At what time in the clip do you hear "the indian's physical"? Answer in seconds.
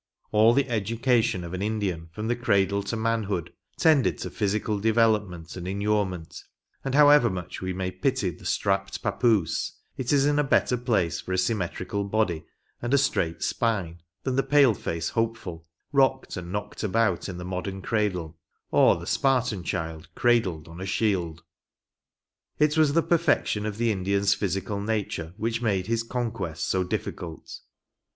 23.77-24.81